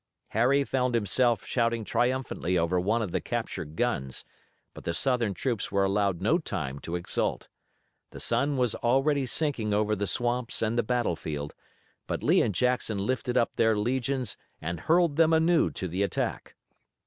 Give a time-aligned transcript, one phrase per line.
[0.29, 4.25] Harry found himself shouting triumphantly over one of the captured guns,
[4.73, 7.47] but the Southern troops were allowed no time to exult.
[8.09, 11.53] The sun was already sinking over the swamps and the battlefield,
[12.07, 16.55] but Lee and Jackson lifted up their legions and hurled them anew to the attack.